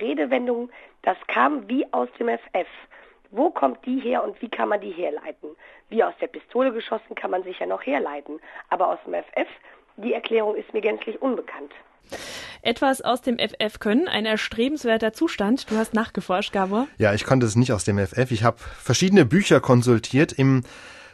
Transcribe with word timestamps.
Redewendung, 0.00 0.70
das 1.02 1.16
kam 1.28 1.68
wie 1.68 1.86
aus 1.92 2.08
dem 2.18 2.28
FF. 2.28 2.68
Wo 3.30 3.50
kommt 3.50 3.84
die 3.84 4.00
her 4.00 4.24
und 4.24 4.40
wie 4.40 4.48
kann 4.48 4.68
man 4.68 4.80
die 4.80 4.90
herleiten? 4.90 5.50
Wie 5.90 6.02
aus 6.02 6.14
der 6.20 6.28
Pistole 6.28 6.72
geschossen 6.72 7.14
kann 7.14 7.30
man 7.30 7.42
sich 7.42 7.58
ja 7.58 7.66
noch 7.66 7.84
herleiten. 7.84 8.40
Aber 8.70 8.88
aus 8.88 8.98
dem 9.04 9.14
FF, 9.14 9.48
die 9.96 10.14
Erklärung 10.14 10.56
ist 10.56 10.72
mir 10.72 10.80
gänzlich 10.80 11.20
unbekannt. 11.20 11.72
Etwas 12.62 13.02
aus 13.02 13.20
dem 13.20 13.38
FF 13.38 13.78
können, 13.78 14.08
ein 14.08 14.26
erstrebenswerter 14.26 15.12
Zustand. 15.12 15.70
Du 15.70 15.76
hast 15.76 15.94
nachgeforscht, 15.94 16.52
Gabor. 16.52 16.88
Ja, 16.96 17.14
ich 17.14 17.24
konnte 17.24 17.46
es 17.46 17.54
nicht 17.54 17.72
aus 17.72 17.84
dem 17.84 17.98
FF. 17.98 18.30
Ich 18.30 18.44
habe 18.44 18.58
verschiedene 18.58 19.24
Bücher 19.24 19.60
konsultiert 19.60 20.32
im 20.32 20.62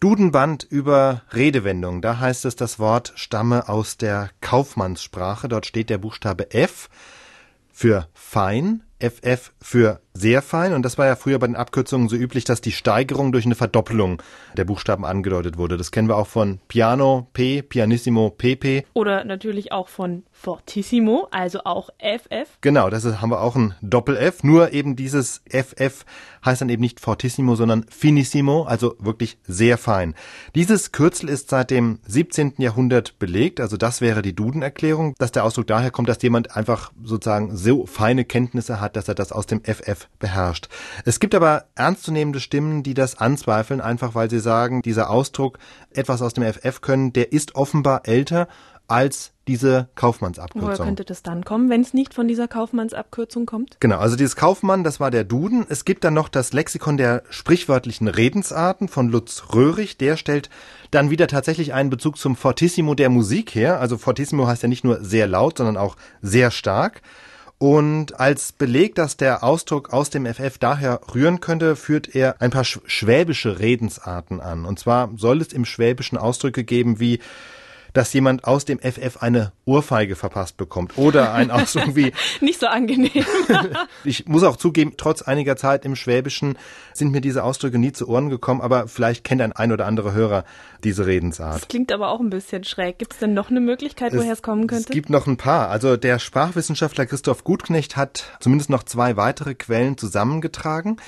Dudenband 0.00 0.64
über 0.64 1.22
Redewendungen. 1.32 2.02
Da 2.02 2.20
heißt 2.20 2.44
es, 2.44 2.56
das 2.56 2.78
Wort 2.78 3.12
stamme 3.16 3.68
aus 3.68 3.96
der 3.96 4.30
Kaufmannssprache. 4.40 5.48
Dort 5.48 5.66
steht 5.66 5.90
der 5.90 5.98
Buchstabe 5.98 6.52
F 6.52 6.88
für 7.76 8.08
fein, 8.14 8.84
FF 8.98 9.52
für 9.60 10.00
sehr 10.18 10.42
fein. 10.42 10.72
Und 10.72 10.82
das 10.82 10.98
war 10.98 11.06
ja 11.06 11.16
früher 11.16 11.38
bei 11.38 11.46
den 11.46 11.56
Abkürzungen 11.56 12.08
so 12.08 12.16
üblich, 12.16 12.44
dass 12.44 12.60
die 12.60 12.72
Steigerung 12.72 13.32
durch 13.32 13.44
eine 13.44 13.54
Verdoppelung 13.54 14.22
der 14.56 14.64
Buchstaben 14.64 15.04
angedeutet 15.04 15.58
wurde. 15.58 15.76
Das 15.76 15.90
kennen 15.90 16.08
wir 16.08 16.16
auch 16.16 16.26
von 16.26 16.58
Piano, 16.68 17.28
P, 17.32 17.62
Pianissimo, 17.62 18.30
PP. 18.30 18.84
Oder 18.94 19.24
natürlich 19.24 19.72
auch 19.72 19.88
von 19.88 20.24
Fortissimo, 20.32 21.28
also 21.30 21.60
auch 21.64 21.90
FF. 21.98 22.58
Genau, 22.60 22.90
das 22.90 23.04
ist, 23.04 23.20
haben 23.20 23.30
wir 23.30 23.40
auch 23.40 23.56
ein 23.56 23.74
Doppel-F. 23.80 24.44
Nur 24.44 24.72
eben 24.72 24.96
dieses 24.96 25.42
FF 25.48 26.04
heißt 26.44 26.60
dann 26.60 26.68
eben 26.68 26.82
nicht 26.82 27.00
Fortissimo, 27.00 27.56
sondern 27.56 27.84
Finissimo, 27.88 28.62
also 28.62 28.94
wirklich 28.98 29.38
sehr 29.46 29.78
fein. 29.78 30.14
Dieses 30.54 30.92
Kürzel 30.92 31.28
ist 31.28 31.50
seit 31.50 31.70
dem 31.70 31.98
17. 32.06 32.54
Jahrhundert 32.58 33.18
belegt, 33.18 33.60
also 33.60 33.76
das 33.76 34.00
wäre 34.00 34.22
die 34.22 34.34
Duden-Erklärung, 34.34 35.14
dass 35.18 35.32
der 35.32 35.44
Ausdruck 35.44 35.66
daher 35.66 35.90
kommt, 35.90 36.08
dass 36.08 36.22
jemand 36.22 36.56
einfach 36.56 36.92
sozusagen 37.02 37.56
so 37.56 37.86
feine 37.86 38.24
Kenntnisse 38.24 38.80
hat, 38.80 38.96
dass 38.96 39.08
er 39.08 39.14
das 39.14 39.32
aus 39.32 39.46
dem 39.46 39.62
FF 39.64 40.05
beherrscht. 40.18 40.68
Es 41.04 41.20
gibt 41.20 41.34
aber 41.34 41.66
ernstzunehmende 41.74 42.40
Stimmen, 42.40 42.82
die 42.82 42.94
das 42.94 43.18
anzweifeln, 43.18 43.80
einfach 43.80 44.14
weil 44.14 44.30
sie 44.30 44.40
sagen, 44.40 44.82
dieser 44.82 45.10
Ausdruck 45.10 45.58
etwas 45.90 46.22
aus 46.22 46.34
dem 46.34 46.44
FF 46.44 46.80
können, 46.80 47.12
der 47.12 47.32
ist 47.32 47.54
offenbar 47.54 48.02
älter 48.04 48.48
als 48.88 49.32
diese 49.48 49.88
Kaufmannsabkürzung. 49.94 50.70
Woher 50.70 50.84
könnte 50.84 51.04
das 51.04 51.22
dann 51.22 51.44
kommen, 51.44 51.70
wenn 51.70 51.80
es 51.80 51.94
nicht 51.94 52.14
von 52.14 52.26
dieser 52.26 52.48
Kaufmannsabkürzung 52.48 53.46
kommt? 53.46 53.76
Genau, 53.80 53.98
also 53.98 54.16
dieses 54.16 54.36
Kaufmann, 54.36 54.84
das 54.84 54.98
war 54.98 55.10
der 55.10 55.24
Duden. 55.24 55.66
Es 55.68 55.84
gibt 55.84 56.04
dann 56.04 56.14
noch 56.14 56.28
das 56.28 56.52
Lexikon 56.52 56.96
der 56.96 57.22
sprichwörtlichen 57.30 58.08
Redensarten 58.08 58.88
von 58.88 59.08
Lutz 59.08 59.44
Röhrig. 59.54 59.98
Der 59.98 60.16
stellt 60.16 60.50
dann 60.90 61.10
wieder 61.10 61.28
tatsächlich 61.28 61.74
einen 61.74 61.90
Bezug 61.90 62.18
zum 62.18 62.34
Fortissimo 62.34 62.94
der 62.94 63.08
Musik 63.08 63.54
her. 63.54 63.80
Also 63.80 63.98
Fortissimo 63.98 64.46
heißt 64.46 64.62
ja 64.62 64.68
nicht 64.68 64.84
nur 64.84 65.04
sehr 65.04 65.26
laut, 65.26 65.58
sondern 65.58 65.76
auch 65.76 65.96
sehr 66.22 66.50
stark. 66.50 67.02
Und 67.58 68.20
als 68.20 68.52
Beleg, 68.52 68.94
dass 68.96 69.16
der 69.16 69.42
Ausdruck 69.42 69.92
aus 69.92 70.10
dem 70.10 70.26
FF 70.26 70.58
daher 70.58 71.00
rühren 71.14 71.40
könnte, 71.40 71.74
führt 71.74 72.14
er 72.14 72.40
ein 72.40 72.50
paar 72.50 72.64
schwäbische 72.64 73.58
Redensarten 73.58 74.40
an. 74.40 74.66
Und 74.66 74.78
zwar 74.78 75.10
soll 75.16 75.40
es 75.40 75.54
im 75.54 75.64
Schwäbischen 75.64 76.18
Ausdrücke 76.18 76.64
geben 76.64 77.00
wie 77.00 77.20
dass 77.96 78.12
jemand 78.12 78.44
aus 78.44 78.66
dem 78.66 78.78
FF 78.78 79.16
eine 79.20 79.52
Ohrfeige 79.64 80.16
verpasst 80.16 80.58
bekommt. 80.58 80.98
Oder 80.98 81.32
ein 81.32 81.50
Ausdruck 81.50 81.96
wie. 81.96 82.12
Nicht 82.42 82.60
so 82.60 82.66
angenehm. 82.66 83.24
ich 84.04 84.26
muss 84.26 84.42
auch 84.42 84.56
zugeben, 84.56 84.94
trotz 84.98 85.22
einiger 85.22 85.56
Zeit 85.56 85.86
im 85.86 85.96
Schwäbischen 85.96 86.58
sind 86.92 87.10
mir 87.10 87.22
diese 87.22 87.42
Ausdrücke 87.42 87.78
nie 87.78 87.92
zu 87.92 88.06
Ohren 88.06 88.28
gekommen, 88.28 88.60
aber 88.60 88.86
vielleicht 88.86 89.24
kennt 89.24 89.40
ein 89.40 89.52
ein 89.52 89.72
oder 89.72 89.86
andere 89.86 90.12
Hörer 90.12 90.44
diese 90.84 91.06
Redensart. 91.06 91.62
Das 91.62 91.68
klingt 91.68 91.90
aber 91.90 92.10
auch 92.10 92.20
ein 92.20 92.28
bisschen 92.28 92.64
schräg. 92.64 92.98
Gibt 92.98 93.14
es 93.14 93.18
denn 93.18 93.32
noch 93.32 93.48
eine 93.50 93.60
Möglichkeit, 93.60 94.14
woher 94.14 94.34
es 94.34 94.42
kommen 94.42 94.66
könnte? 94.66 94.84
Es 94.84 94.90
gibt 94.90 95.08
noch 95.08 95.26
ein 95.26 95.38
paar. 95.38 95.70
Also 95.70 95.96
der 95.96 96.18
Sprachwissenschaftler 96.18 97.06
Christoph 97.06 97.44
Gutknecht 97.44 97.96
hat 97.96 98.36
zumindest 98.40 98.68
noch 98.68 98.82
zwei 98.82 99.16
weitere 99.16 99.54
Quellen 99.54 99.96
zusammengetragen. 99.96 100.98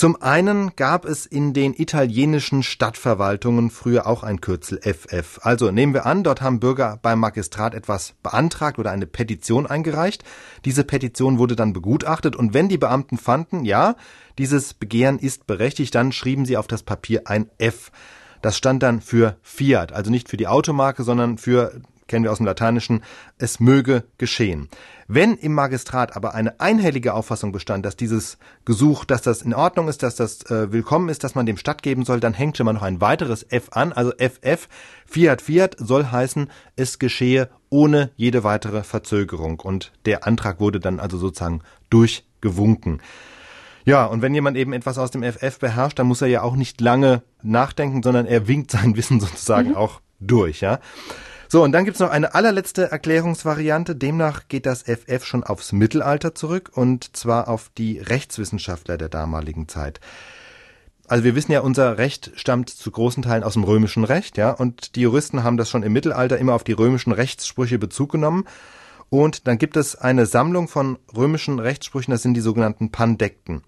Zum 0.00 0.22
einen 0.22 0.74
gab 0.76 1.04
es 1.04 1.26
in 1.26 1.52
den 1.52 1.74
italienischen 1.74 2.62
Stadtverwaltungen 2.62 3.68
früher 3.68 4.06
auch 4.06 4.22
ein 4.22 4.40
Kürzel 4.40 4.80
FF. 4.80 5.40
Also 5.42 5.70
nehmen 5.72 5.92
wir 5.92 6.06
an, 6.06 6.24
dort 6.24 6.40
haben 6.40 6.58
Bürger 6.58 6.98
beim 7.02 7.20
Magistrat 7.20 7.74
etwas 7.74 8.14
beantragt 8.22 8.78
oder 8.78 8.92
eine 8.92 9.06
Petition 9.06 9.66
eingereicht. 9.66 10.24
Diese 10.64 10.84
Petition 10.84 11.36
wurde 11.36 11.54
dann 11.54 11.74
begutachtet 11.74 12.34
und 12.34 12.54
wenn 12.54 12.70
die 12.70 12.78
Beamten 12.78 13.18
fanden, 13.18 13.66
ja, 13.66 13.94
dieses 14.38 14.72
Begehren 14.72 15.18
ist 15.18 15.46
berechtigt, 15.46 15.94
dann 15.94 16.12
schrieben 16.12 16.46
sie 16.46 16.56
auf 16.56 16.66
das 16.66 16.82
Papier 16.82 17.24
ein 17.26 17.50
F. 17.58 17.92
Das 18.40 18.56
stand 18.56 18.82
dann 18.82 19.02
für 19.02 19.36
Fiat, 19.42 19.92
also 19.92 20.10
nicht 20.10 20.30
für 20.30 20.38
die 20.38 20.48
Automarke, 20.48 21.02
sondern 21.02 21.36
für 21.36 21.78
kennen 22.10 22.24
wir 22.24 22.32
aus 22.32 22.38
dem 22.38 22.46
Lateinischen, 22.46 23.02
es 23.38 23.60
möge 23.60 24.04
geschehen. 24.18 24.68
Wenn 25.06 25.36
im 25.36 25.54
Magistrat 25.54 26.16
aber 26.16 26.34
eine 26.34 26.60
einhellige 26.60 27.14
Auffassung 27.14 27.52
bestand, 27.52 27.86
dass 27.86 27.96
dieses 27.96 28.36
Gesuch, 28.64 29.04
dass 29.04 29.22
das 29.22 29.42
in 29.42 29.54
Ordnung 29.54 29.88
ist, 29.88 30.02
dass 30.02 30.16
das 30.16 30.42
äh, 30.50 30.72
willkommen 30.72 31.08
ist, 31.08 31.24
dass 31.24 31.34
man 31.34 31.46
dem 31.46 31.56
stattgeben 31.56 32.04
soll, 32.04 32.20
dann 32.20 32.34
hängt 32.34 32.56
schon 32.56 32.66
mal 32.66 32.72
noch 32.72 32.82
ein 32.82 33.00
weiteres 33.00 33.46
F 33.48 33.68
an, 33.70 33.92
also 33.92 34.12
FF, 34.18 34.68
Fiat 35.06 35.40
Fiat 35.40 35.76
soll 35.78 36.06
heißen, 36.06 36.50
es 36.76 36.98
geschehe 36.98 37.48
ohne 37.70 38.10
jede 38.16 38.44
weitere 38.44 38.82
Verzögerung 38.82 39.60
und 39.60 39.92
der 40.04 40.26
Antrag 40.26 40.60
wurde 40.60 40.80
dann 40.80 41.00
also 41.00 41.16
sozusagen 41.16 41.62
durchgewunken. 41.90 43.00
Ja, 43.84 44.04
und 44.04 44.20
wenn 44.20 44.34
jemand 44.34 44.56
eben 44.56 44.72
etwas 44.72 44.98
aus 44.98 45.10
dem 45.10 45.22
FF 45.22 45.58
beherrscht, 45.58 45.98
dann 45.98 46.08
muss 46.08 46.22
er 46.22 46.28
ja 46.28 46.42
auch 46.42 46.56
nicht 46.56 46.80
lange 46.80 47.22
nachdenken, 47.42 48.02
sondern 48.02 48.26
er 48.26 48.48
winkt 48.48 48.72
sein 48.72 48.96
Wissen 48.96 49.20
sozusagen 49.20 49.70
mhm. 49.70 49.76
auch 49.76 50.00
durch, 50.20 50.60
ja. 50.60 50.80
So, 51.52 51.64
und 51.64 51.72
dann 51.72 51.84
gibt's 51.84 51.98
noch 51.98 52.10
eine 52.10 52.34
allerletzte 52.34 52.92
Erklärungsvariante. 52.92 53.96
Demnach 53.96 54.46
geht 54.46 54.66
das 54.66 54.82
FF 54.82 55.24
schon 55.24 55.42
aufs 55.42 55.72
Mittelalter 55.72 56.32
zurück 56.32 56.70
und 56.74 57.16
zwar 57.16 57.48
auf 57.48 57.72
die 57.76 57.98
Rechtswissenschaftler 57.98 58.96
der 58.96 59.08
damaligen 59.08 59.66
Zeit. 59.66 59.98
Also 61.08 61.24
wir 61.24 61.34
wissen 61.34 61.50
ja, 61.50 61.58
unser 61.58 61.98
Recht 61.98 62.30
stammt 62.36 62.70
zu 62.70 62.88
großen 62.92 63.24
Teilen 63.24 63.42
aus 63.42 63.54
dem 63.54 63.64
römischen 63.64 64.04
Recht, 64.04 64.36
ja, 64.36 64.52
und 64.52 64.94
die 64.94 65.00
Juristen 65.00 65.42
haben 65.42 65.56
das 65.56 65.68
schon 65.68 65.82
im 65.82 65.92
Mittelalter 65.92 66.38
immer 66.38 66.54
auf 66.54 66.62
die 66.62 66.70
römischen 66.70 67.10
Rechtssprüche 67.10 67.80
Bezug 67.80 68.12
genommen. 68.12 68.44
Und 69.08 69.48
dann 69.48 69.58
gibt 69.58 69.76
es 69.76 69.96
eine 69.96 70.26
Sammlung 70.26 70.68
von 70.68 71.00
römischen 71.16 71.58
Rechtssprüchen, 71.58 72.12
das 72.12 72.22
sind 72.22 72.34
die 72.34 72.42
sogenannten 72.42 72.92
Pandekten. 72.92 73.62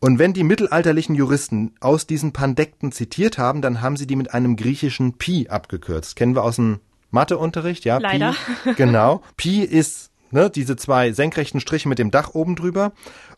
Und 0.00 0.18
wenn 0.18 0.34
die 0.34 0.44
mittelalterlichen 0.44 1.14
Juristen 1.14 1.74
aus 1.80 2.06
diesen 2.06 2.34
Pandekten 2.34 2.92
zitiert 2.92 3.38
haben, 3.38 3.62
dann 3.62 3.80
haben 3.80 3.96
sie 3.96 4.06
die 4.06 4.16
mit 4.16 4.34
einem 4.34 4.56
griechischen 4.56 5.16
Pi 5.16 5.48
abgekürzt. 5.48 6.14
Kennen 6.14 6.34
wir 6.34 6.44
aus 6.44 6.56
dem 6.56 6.80
Matheunterricht, 7.10 7.84
ja. 7.84 7.98
Leider. 7.98 8.34
Pi, 8.64 8.74
genau. 8.76 9.22
Pi 9.36 9.62
ist 9.62 10.10
ne, 10.30 10.50
diese 10.50 10.76
zwei 10.76 11.12
senkrechten 11.12 11.60
Striche 11.60 11.88
mit 11.88 11.98
dem 11.98 12.10
Dach 12.10 12.34
oben 12.34 12.56
drüber. 12.56 12.92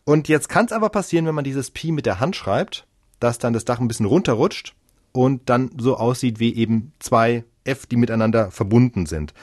Und 0.05 0.27
jetzt 0.27 0.49
kann 0.49 0.65
es 0.65 0.71
aber 0.71 0.89
passieren, 0.89 1.25
wenn 1.25 1.35
man 1.35 1.43
dieses 1.43 1.71
Pi 1.71 1.91
mit 1.91 2.05
der 2.05 2.19
Hand 2.19 2.35
schreibt, 2.35 2.85
dass 3.19 3.37
dann 3.37 3.53
das 3.53 3.65
Dach 3.65 3.79
ein 3.79 3.87
bisschen 3.87 4.05
runterrutscht 4.05 4.73
und 5.11 5.49
dann 5.49 5.71
so 5.77 5.97
aussieht 5.97 6.39
wie 6.39 6.55
eben 6.55 6.91
zwei 6.99 7.43
F, 7.63 7.85
die 7.85 7.95
miteinander 7.95 8.51
verbunden 8.51 9.05
sind. 9.05 9.33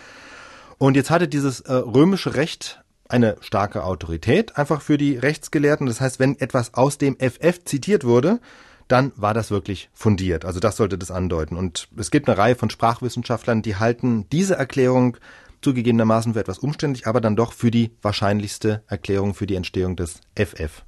Und 0.78 0.96
jetzt 0.96 1.10
hatte 1.10 1.28
dieses 1.28 1.60
äh, 1.60 1.72
römische 1.72 2.34
Recht 2.34 2.82
eine 3.08 3.36
starke 3.40 3.84
Autorität 3.84 4.56
einfach 4.56 4.82
für 4.82 4.96
die 4.96 5.16
Rechtsgelehrten. 5.16 5.86
Das 5.86 6.00
heißt, 6.00 6.20
wenn 6.20 6.38
etwas 6.38 6.74
aus 6.74 6.96
dem 6.98 7.16
FF 7.18 7.64
zitiert 7.64 8.04
wurde, 8.04 8.40
dann 8.90 9.12
war 9.16 9.34
das 9.34 9.50
wirklich 9.50 9.90
fundiert. 9.92 10.44
Also 10.44 10.60
das 10.60 10.76
sollte 10.76 10.98
das 10.98 11.10
andeuten. 11.10 11.56
Und 11.56 11.88
es 11.96 12.10
gibt 12.10 12.28
eine 12.28 12.38
Reihe 12.38 12.56
von 12.56 12.70
Sprachwissenschaftlern, 12.70 13.62
die 13.62 13.76
halten 13.76 14.28
diese 14.30 14.56
Erklärung 14.56 15.16
zugegebenermaßen 15.62 16.34
für 16.34 16.40
etwas 16.40 16.58
umständlich, 16.58 17.06
aber 17.06 17.20
dann 17.20 17.36
doch 17.36 17.52
für 17.52 17.70
die 17.70 17.90
wahrscheinlichste 18.02 18.82
Erklärung 18.86 19.34
für 19.34 19.46
die 19.46 19.56
Entstehung 19.56 19.96
des 19.96 20.20
FF. 20.34 20.84